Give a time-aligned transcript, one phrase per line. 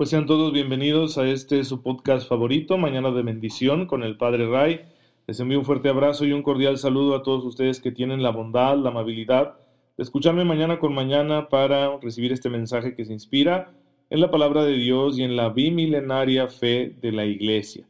[0.00, 4.48] Pues sean todos bienvenidos a este su podcast favorito, Mañana de Bendición, con el Padre
[4.48, 4.80] Ray.
[5.26, 8.30] Les envío un fuerte abrazo y un cordial saludo a todos ustedes que tienen la
[8.30, 9.58] bondad, la amabilidad
[9.98, 13.74] de escucharme mañana con mañana para recibir este mensaje que se inspira
[14.08, 17.86] en la palabra de Dios y en la bimilenaria fe de la Iglesia.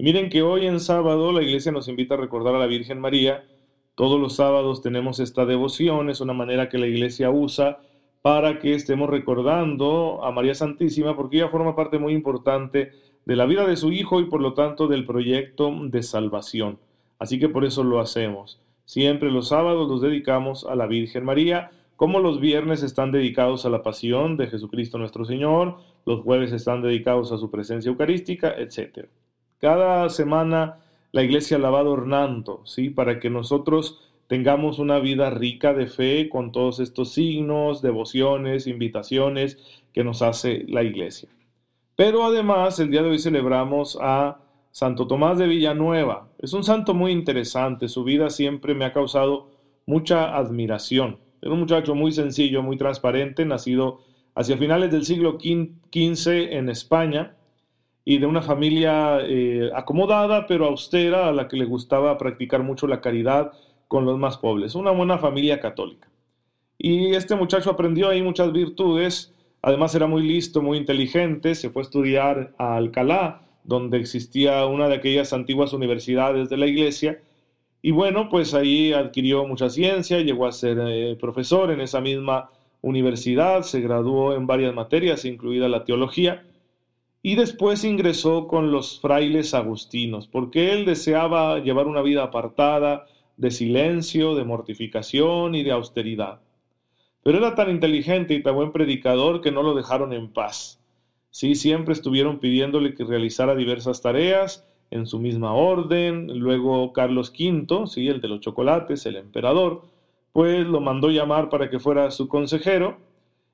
[0.00, 3.44] miren que hoy en sábado la Iglesia nos invita a recordar a la Virgen María.
[3.94, 7.78] Todos los sábados tenemos esta devoción, es una manera que la Iglesia usa
[8.22, 12.92] para que estemos recordando a María Santísima, porque ella forma parte muy importante
[13.24, 16.78] de la vida de su Hijo y por lo tanto del proyecto de salvación.
[17.18, 18.60] Así que por eso lo hacemos.
[18.84, 23.70] Siempre los sábados los dedicamos a la Virgen María, como los viernes están dedicados a
[23.70, 29.08] la pasión de Jesucristo nuestro Señor, los jueves están dedicados a su presencia eucarística, etc.
[29.58, 30.78] Cada semana
[31.12, 32.88] la iglesia la va adornando, ¿sí?
[32.90, 39.58] Para que nosotros tengamos una vida rica de fe con todos estos signos, devociones, invitaciones
[39.92, 41.28] que nos hace la iglesia.
[41.96, 44.40] Pero además, el día de hoy celebramos a
[44.70, 46.28] Santo Tomás de Villanueva.
[46.38, 49.50] Es un santo muy interesante, su vida siempre me ha causado
[49.86, 51.18] mucha admiración.
[51.40, 54.02] Era un muchacho muy sencillo, muy transparente, nacido
[54.34, 57.34] hacia finales del siglo XV en España
[58.04, 62.86] y de una familia eh, acomodada pero austera a la que le gustaba practicar mucho
[62.86, 63.52] la caridad
[63.88, 66.08] con los más pobres, una buena familia católica.
[66.78, 71.82] Y este muchacho aprendió ahí muchas virtudes, además era muy listo, muy inteligente, se fue
[71.82, 77.20] a estudiar a Alcalá, donde existía una de aquellas antiguas universidades de la iglesia,
[77.82, 82.50] y bueno, pues ahí adquirió mucha ciencia, llegó a ser eh, profesor en esa misma
[82.80, 86.44] universidad, se graduó en varias materias, incluida la teología,
[87.22, 93.06] y después ingresó con los frailes agustinos, porque él deseaba llevar una vida apartada,
[93.38, 96.40] de silencio, de mortificación y de austeridad.
[97.22, 100.80] Pero era tan inteligente y tan buen predicador que no lo dejaron en paz.
[101.30, 106.38] Sí, siempre estuvieron pidiéndole que realizara diversas tareas en su misma orden.
[106.38, 109.82] Luego Carlos V, sí, el de los chocolates, el emperador,
[110.32, 112.98] pues lo mandó llamar para que fuera su consejero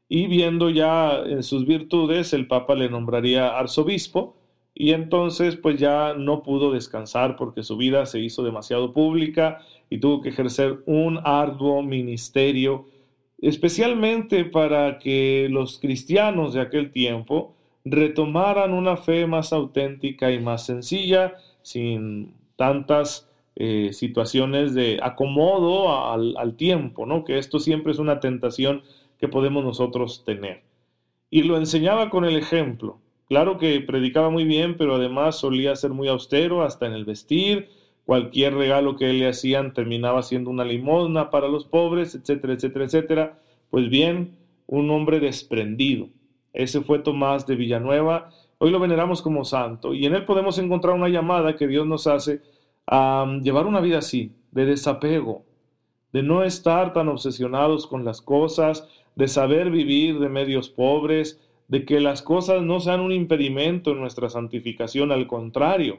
[0.08, 4.36] y viendo ya en sus virtudes, el Papa le nombraría arzobispo
[4.74, 9.98] y entonces pues ya no pudo descansar porque su vida se hizo demasiado pública y
[9.98, 12.86] tuvo que ejercer un arduo ministerio,
[13.40, 20.66] especialmente para que los cristianos de aquel tiempo retomaran una fe más auténtica y más
[20.66, 27.24] sencilla, sin tantas eh, situaciones de acomodo al, al tiempo, ¿no?
[27.24, 28.82] que esto siempre es una tentación
[29.20, 30.62] que podemos nosotros tener.
[31.30, 32.98] Y lo enseñaba con el ejemplo.
[33.28, 37.68] Claro que predicaba muy bien, pero además solía ser muy austero hasta en el vestir.
[38.04, 43.38] Cualquier regalo que le hacían terminaba siendo una limosna para los pobres, etcétera, etcétera, etcétera.
[43.70, 44.36] Pues bien,
[44.66, 46.08] un hombre desprendido.
[46.52, 48.30] Ese fue Tomás de Villanueva.
[48.58, 52.06] Hoy lo veneramos como santo y en él podemos encontrar una llamada que Dios nos
[52.06, 52.42] hace
[52.86, 55.44] a um, llevar una vida así, de desapego,
[56.12, 58.86] de no estar tan obsesionados con las cosas,
[59.16, 61.40] de saber vivir de medios pobres,
[61.74, 65.98] de que las cosas no sean un impedimento en nuestra santificación, al contrario,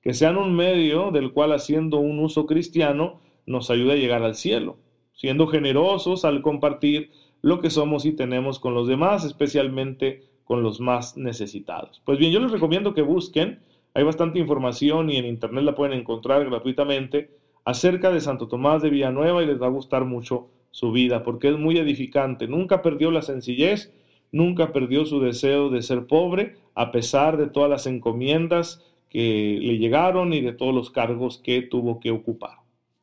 [0.00, 4.34] que sean un medio del cual haciendo un uso cristiano nos ayude a llegar al
[4.34, 4.78] cielo,
[5.12, 10.80] siendo generosos al compartir lo que somos y tenemos con los demás, especialmente con los
[10.80, 12.02] más necesitados.
[12.04, 13.60] Pues bien, yo les recomiendo que busquen,
[13.94, 17.30] hay bastante información y en internet la pueden encontrar gratuitamente
[17.64, 21.48] acerca de Santo Tomás de Villanueva y les va a gustar mucho su vida porque
[21.48, 23.92] es muy edificante, nunca perdió la sencillez,
[24.32, 29.78] nunca perdió su deseo de ser pobre, a pesar de todas las encomiendas que le
[29.78, 32.58] llegaron y de todos los cargos que tuvo que ocupar.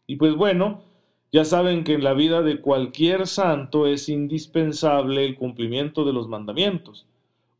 [0.07, 0.81] Y pues bueno,
[1.31, 6.27] ya saben que en la vida de cualquier santo es indispensable el cumplimiento de los
[6.27, 7.05] mandamientos.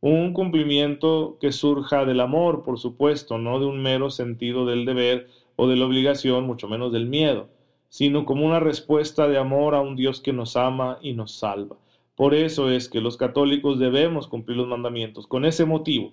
[0.00, 5.28] Un cumplimiento que surja del amor, por supuesto, no de un mero sentido del deber
[5.54, 7.48] o de la obligación, mucho menos del miedo,
[7.88, 11.76] sino como una respuesta de amor a un Dios que nos ama y nos salva.
[12.20, 16.12] Por eso es que los católicos debemos cumplir los mandamientos, con ese motivo.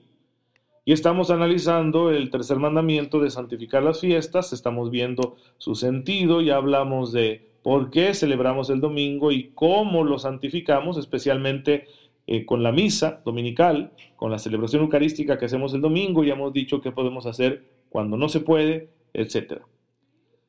[0.86, 6.56] Y estamos analizando el tercer mandamiento de santificar las fiestas, estamos viendo su sentido, ya
[6.56, 11.88] hablamos de por qué celebramos el domingo y cómo lo santificamos, especialmente
[12.26, 16.54] eh, con la misa dominical, con la celebración eucarística que hacemos el domingo, ya hemos
[16.54, 19.60] dicho qué podemos hacer cuando no se puede, etc.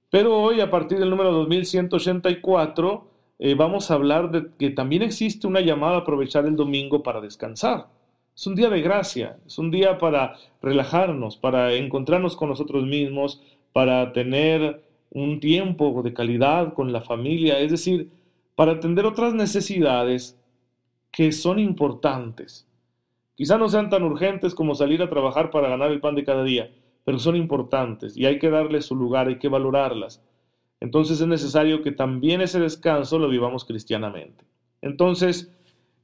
[0.09, 5.47] Pero hoy, a partir del número 2184, eh, vamos a hablar de que también existe
[5.47, 7.87] una llamada a aprovechar el domingo para descansar.
[8.35, 13.43] Es un día de gracia, es un día para relajarnos, para encontrarnos con nosotros mismos,
[13.73, 18.11] para tener un tiempo de calidad con la familia, es decir,
[18.55, 20.39] para atender otras necesidades
[21.11, 22.67] que son importantes.
[23.35, 26.43] Quizá no sean tan urgentes como salir a trabajar para ganar el pan de cada
[26.43, 26.71] día,
[27.05, 30.23] pero son importantes y hay que darles su lugar, hay que valorarlas.
[30.81, 34.45] Entonces es necesario que también ese descanso lo vivamos cristianamente.
[34.81, 35.53] Entonces,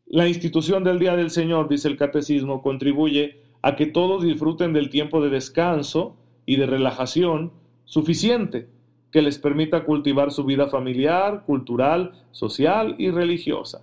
[0.07, 4.91] la institución del Día del Señor, dice el Catecismo, contribuye a que todos disfruten del
[4.91, 7.53] tiempo de descanso y de relajación
[7.85, 8.69] suficiente
[9.11, 13.83] que les permita cultivar su vida familiar, cultural, social y religiosa.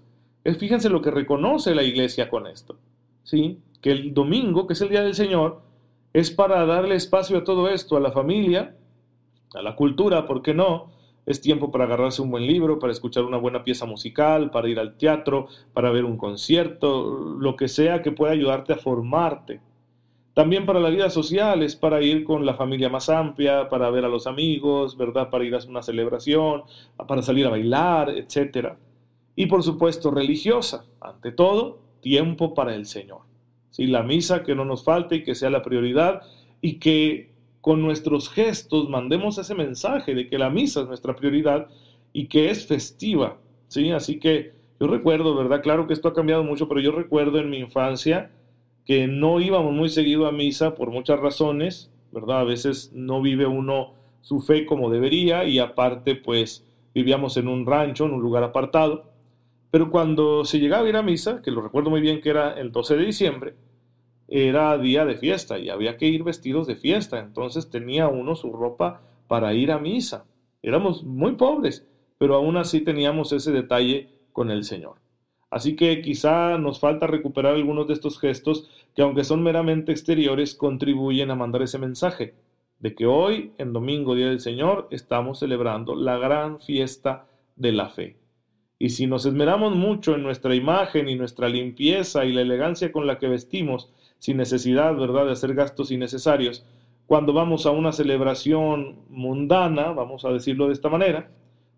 [0.59, 2.77] Fíjense lo que reconoce la iglesia con esto.
[3.23, 3.59] ¿sí?
[3.81, 5.61] Que el domingo, que es el día del Señor,
[6.13, 8.75] es para darle espacio a todo esto, a la familia,
[9.53, 10.92] a la cultura, ¿por qué no?
[11.25, 14.80] Es tiempo para agarrarse un buen libro, para escuchar una buena pieza musical, para ir
[14.80, 19.62] al teatro, para ver un concierto, lo que sea que pueda ayudarte a formarte.
[20.33, 24.06] También para la vida social es para ir con la familia más amplia, para ver
[24.06, 25.30] a los amigos, ¿verdad?
[25.30, 26.63] Para ir a una celebración,
[27.07, 28.77] para salir a bailar, etcétera
[29.36, 30.86] y por supuesto religiosa.
[31.00, 33.21] Ante todo, tiempo para el Señor.
[33.69, 33.88] ¿Sí?
[33.88, 36.21] La misa que no nos falte y que sea la prioridad
[36.62, 37.31] y que
[37.62, 41.68] con nuestros gestos mandemos ese mensaje de que la misa es nuestra prioridad
[42.12, 43.38] y que es festiva.
[43.68, 43.92] ¿sí?
[43.92, 45.62] Así que yo recuerdo, ¿verdad?
[45.62, 48.31] Claro que esto ha cambiado mucho, pero yo recuerdo en mi infancia
[48.86, 52.40] que no íbamos muy seguido a misa por muchas razones, ¿verdad?
[52.40, 57.66] A veces no vive uno su fe como debería y aparte pues vivíamos en un
[57.66, 59.12] rancho, en un lugar apartado.
[59.69, 62.54] Pero cuando se llegaba a ir a misa, que lo recuerdo muy bien que era
[62.54, 63.54] el 12 de diciembre,
[64.31, 67.19] era día de fiesta y había que ir vestidos de fiesta.
[67.19, 70.25] Entonces tenía uno su ropa para ir a misa.
[70.63, 71.86] Éramos muy pobres,
[72.18, 75.01] pero aún así teníamos ese detalle con el Señor.
[75.50, 80.56] Así que quizá nos falta recuperar algunos de estos gestos que aunque son meramente exteriores,
[80.56, 82.34] contribuyen a mandar ese mensaje
[82.80, 87.27] de que hoy, en Domingo Día del Señor, estamos celebrando la gran fiesta
[87.57, 88.18] de la fe.
[88.80, 93.06] Y si nos esmeramos mucho en nuestra imagen y nuestra limpieza y la elegancia con
[93.06, 96.63] la que vestimos, sin necesidad, ¿verdad?, de hacer gastos innecesarios,
[97.07, 101.31] cuando vamos a una celebración mundana, vamos a decirlo de esta manera,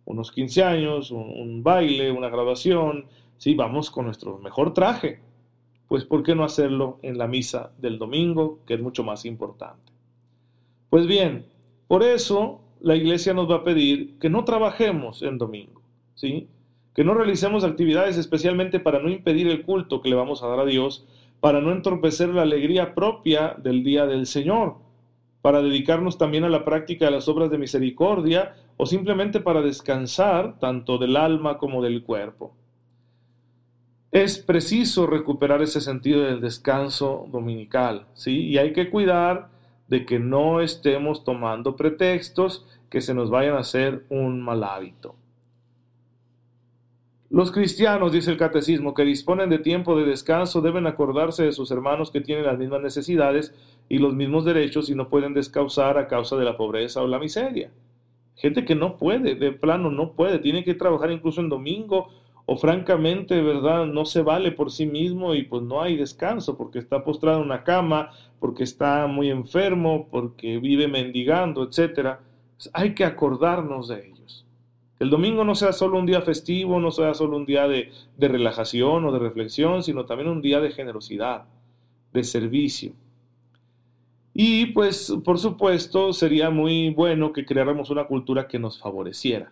[0.04, 3.06] unos 15 años, un, baile, una graduación,
[3.38, 5.22] sí, vamos con nuestro mejor traje.
[5.88, 9.94] Pues ¿por qué no hacerlo en la misa del domingo, que es mucho más importante?
[10.90, 11.46] Pues bien,
[11.88, 15.82] por eso la iglesia nos va a pedir que no trabajemos en domingo,
[16.14, 16.50] ¿sí?
[16.94, 20.60] que no realicemos actividades especialmente para no impedir el culto que le vamos a dar
[20.60, 21.08] a Dios,
[21.44, 24.78] para no entorpecer la alegría propia del día del Señor,
[25.42, 30.58] para dedicarnos también a la práctica de las obras de misericordia o simplemente para descansar
[30.60, 32.56] tanto del alma como del cuerpo.
[34.10, 38.46] Es preciso recuperar ese sentido del descanso dominical, ¿sí?
[38.48, 39.50] Y hay que cuidar
[39.90, 45.16] de que no estemos tomando pretextos que se nos vayan a hacer un mal hábito.
[47.34, 51.72] Los cristianos, dice el catecismo, que disponen de tiempo de descanso deben acordarse de sus
[51.72, 53.56] hermanos que tienen las mismas necesidades
[53.90, 57.18] y los mismos derechos y no pueden descausar a causa de la pobreza o la
[57.18, 57.72] miseria.
[58.36, 62.10] Gente que no puede, de plano no puede, tiene que trabajar incluso en domingo
[62.46, 63.88] o francamente, ¿verdad?
[63.88, 67.46] No se vale por sí mismo y pues no hay descanso porque está postrado en
[67.46, 72.20] una cama, porque está muy enfermo, porque vive mendigando, etc.
[72.58, 74.43] Pues, hay que acordarnos de ellos
[75.04, 79.04] el domingo no sea solo un día festivo, no sea solo un día de, relajación
[79.04, 81.44] o de reflexión, sino también un día de generosidad,
[82.14, 82.94] de servicio.
[84.34, 89.52] Y pues, por supuesto, sería muy bueno que creáramos una cultura que nos favoreciera,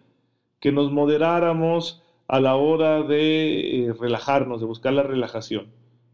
[0.61, 5.67] que nos moderáramos a la hora de eh, relajarnos, de buscar la relajación.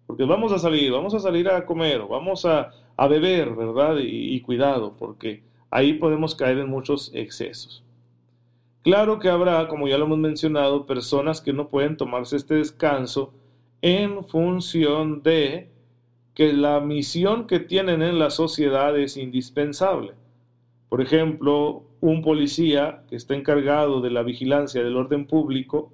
[0.07, 2.71] Porque vamos a salir, vamos a salir a comer, vamos a,
[3.07, 3.97] beber, ¿verdad?
[3.99, 7.83] y cuidado, porque ahí podemos caer en muchos excesos.
[8.87, 13.33] Claro que habrá, como ya lo hemos mencionado, personas que no pueden tomarse este descanso
[13.81, 15.69] en función de
[16.33, 20.13] que la misión que tienen en la sociedad es indispensable.
[20.87, 25.91] Por ejemplo, un policía que está encargado de la vigilancia del orden público,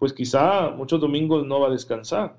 [0.00, 2.36] pues quizá muchos domingos no va a descansar,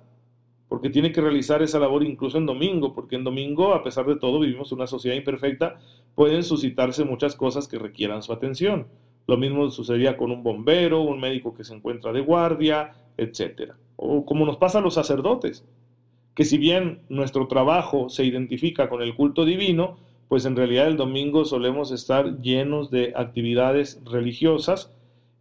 [0.68, 4.18] porque tiene que realizar esa labor incluso en domingo, porque en domingo, a pesar de
[4.18, 5.80] todo, vivimos una sociedad imperfecta,
[6.16, 8.88] pueden suscitarse muchas cosas que requieran su atención
[9.28, 13.74] Lo mismo sucedía con un bombero, un médico que se encuentra de guardia, etc.
[13.96, 15.66] O como nos pasa a los sacerdotes,
[16.36, 20.98] que si bien nuestro trabajo se identifica con el culto divino, pues en realidad el
[20.98, 24.92] domingo solemos estar llenos de actividades religiosas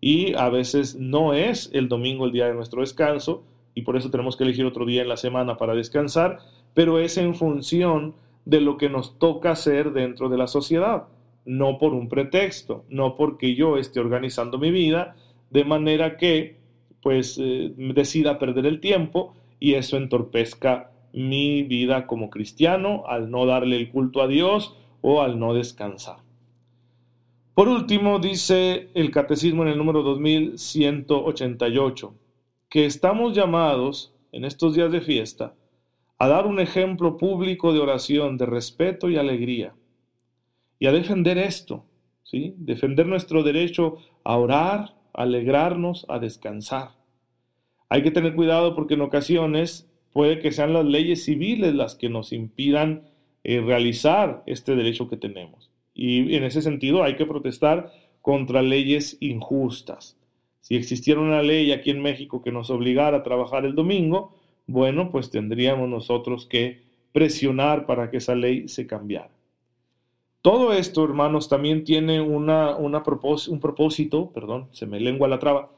[0.00, 3.42] y a veces no es el domingo el día de nuestro descanso
[3.74, 6.38] y por eso tenemos que elegir otro día en la semana para descansar,
[6.74, 8.14] pero es en función
[8.44, 11.04] de lo que nos toca hacer dentro de la sociedad
[11.44, 15.16] no por un pretexto, no porque yo esté organizando mi vida
[15.50, 16.56] de manera que
[17.02, 23.46] pues eh, decida perder el tiempo y eso entorpezca mi vida como cristiano al no
[23.46, 26.16] darle el culto a Dios o al no descansar.
[27.54, 32.14] Por último, dice el Catecismo en el número 2188,
[32.68, 35.54] que estamos llamados en estos días de fiesta
[36.18, 39.74] a dar un ejemplo público de oración, de respeto y alegría
[40.84, 41.86] y a defender esto,
[42.24, 42.52] ¿sí?
[42.58, 46.90] Defender nuestro derecho a orar, alegrarnos, a descansar.
[47.88, 52.10] Hay que tener cuidado porque en ocasiones puede que sean las leyes civiles las que
[52.10, 53.08] nos impidan
[53.44, 55.70] eh, realizar este derecho que tenemos.
[55.94, 60.18] Y en ese sentido hay que protestar contra leyes injustas.
[60.60, 64.36] Si existiera una ley aquí en México que nos obligara a trabajar el domingo,
[64.66, 69.33] bueno, pues tendríamos nosotros que presionar para que esa ley se cambiara.
[70.44, 72.92] Todo esto, hermanos, también tiene una, un
[73.60, 75.70] propósito, perdón, se me lengua la traba,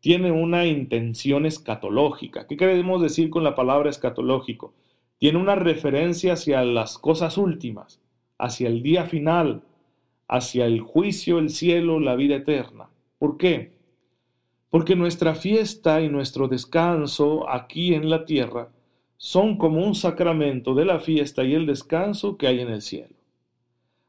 [0.00, 2.48] tiene una intención escatológica.
[2.48, 4.74] ¿Qué queremos decir con la palabra escatológico?
[5.18, 8.00] Tiene una referencia hacia las cosas últimas,
[8.38, 9.62] hacia el día final,
[10.26, 12.90] hacia el juicio, el cielo, la vida eterna.
[13.20, 13.70] ¿Por qué?
[14.68, 18.68] Porque nuestra fiesta y nuestro descanso aquí en la tierra
[19.16, 23.17] son como un sacramento de la fiesta y el descanso que hay en el cielo.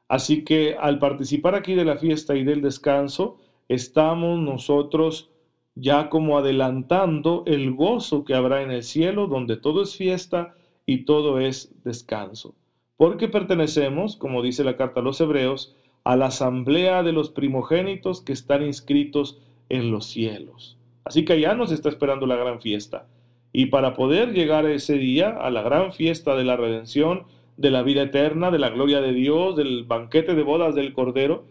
[0.09, 3.37] Así que al participar aquí de la fiesta y del descanso,
[3.69, 5.29] estamos nosotros
[5.75, 11.05] ya como adelantando el gozo que habrá en el cielo, donde todo es fiesta y
[11.05, 12.55] todo es descanso.
[12.97, 18.21] Porque pertenecemos, como dice la carta a los hebreos, a la asamblea de los primogénitos
[18.21, 19.39] que están inscritos
[19.69, 20.77] en los cielos.
[21.03, 23.07] Así que ya nos está esperando la gran fiesta.
[23.53, 27.25] Y para poder llegar a ese día, a la gran fiesta de la redención,
[27.59, 31.43] de la vida eterna, de la gloria de Dios, del banquete de bodas del Cordero,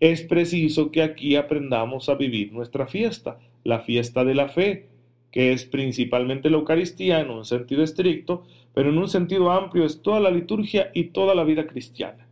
[0.00, 4.88] es preciso que aquí aprendamos a vivir nuestra fiesta, la fiesta de la fe,
[5.30, 10.00] que es principalmente la Eucaristía en un sentido estricto, pero en un sentido amplio es
[10.00, 12.26] toda la liturgia y toda la vida cristiana.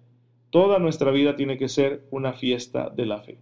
[0.48, 3.36] Toda nuestra vida tiene que ser una fiesta de la fe.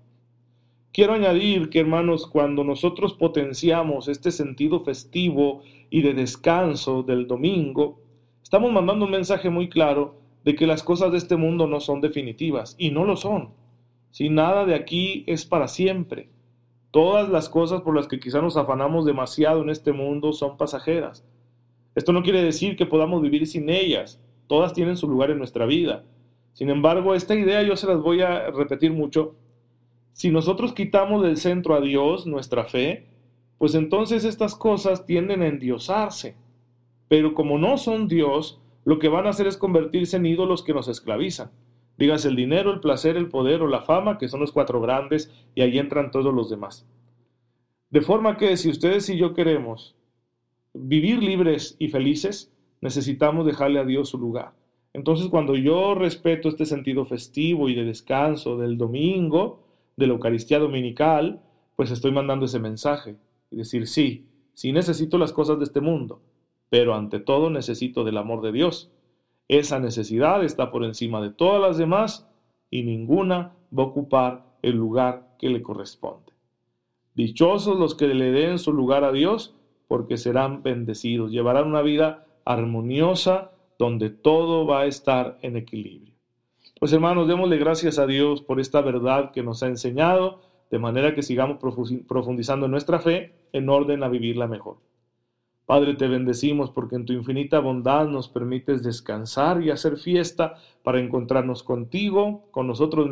[0.93, 8.01] Quiero añadir que, hermanos, cuando nosotros potenciamos este sentido festivo y de descanso del domingo,
[8.47, 12.01] Estamos mandando un mensaje muy claro de que las cosas de este mundo no son
[12.01, 13.51] definitivas y no lo son.
[14.13, 16.29] Si nada de aquí es para siempre.
[16.93, 21.27] Todas las cosas por las que quizá nos afanamos demasiado en este mundo son pasajeras.
[21.97, 24.23] Esto no quiere decir que podamos vivir sin ellas.
[24.47, 26.05] Todas tienen su lugar en nuestra vida.
[26.53, 29.35] Sin embargo, esta idea yo se las voy a repetir mucho.
[30.13, 33.09] Si nosotros quitamos del centro a Dios nuestra fe,
[33.59, 36.37] pues entonces estas cosas tienden a endiosarse
[37.09, 40.75] pero como no son Dios, lo que van a hacer es convertirse en ídolos que
[40.75, 41.51] nos esclavizan.
[41.99, 45.33] Dígase el dinero, el placer, el poder o la fama, que son los cuatro grandes,
[45.55, 46.87] y ahí entran todos los demás.
[47.91, 49.97] De forma que si ustedes y yo queremos
[50.75, 54.53] vivir libres y felices, necesitamos dejarle a Dios su lugar.
[54.93, 59.63] Entonces, cuando yo respeto este sentido festivo y de descanso del domingo,
[59.97, 61.43] de la Eucaristía Dominical,
[61.77, 63.17] pues estoy mandando ese mensaje
[63.51, 66.21] y decir, sí, sí necesito las cosas de este mundo,
[66.69, 68.91] pero ante todo necesito del amor de Dios.
[69.49, 72.29] Esa necesidad está por encima de todas las demás
[72.71, 76.33] y ninguna va a ocupar el lugar que le corresponde.
[77.15, 79.55] Dichosos los que le den su lugar a Dios,
[79.89, 86.15] porque serán bendecidos, llevarán una vida armoniosa donde todo va a estar en equilibrio.
[86.79, 91.15] Pues hermanos, démosle gracias a Dios por esta verdad que nos ha enseñado, de manera
[91.15, 91.59] que sigamos
[92.07, 94.79] profundizando en nuestra fe en orden a vivirla mejor.
[95.67, 100.55] Padre, te bendecimos porque en tu infinita bondad nos permites descansar y hacer fiesta
[100.85, 103.11] para encontrarnos contigo, con nosotros,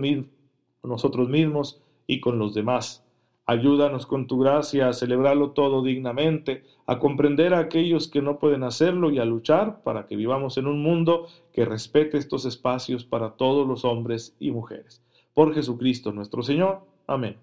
[0.84, 3.04] nosotros mismos y con los demás.
[3.46, 8.62] Ayúdanos con tu gracia a celebrarlo todo dignamente, a comprender a aquellos que no pueden
[8.62, 13.32] hacerlo y a luchar para que vivamos en un mundo que respete estos espacios para
[13.32, 15.02] todos los hombres y mujeres.
[15.34, 16.82] Por Jesucristo nuestro Señor.
[17.06, 17.37] Amén.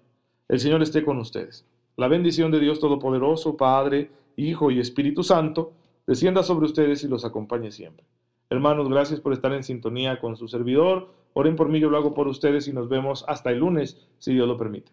[0.48, 1.66] El Señor esté con ustedes.
[1.96, 5.72] La bendición de Dios Todopoderoso, Padre, Hijo y Espíritu Santo,
[6.06, 8.06] descienda sobre ustedes y los acompañe siempre.
[8.50, 11.08] Hermanos, gracias por estar en sintonía con su servidor.
[11.32, 14.34] Oren por mí, yo lo hago por ustedes y nos vemos hasta el lunes, si
[14.34, 14.92] Dios lo permite.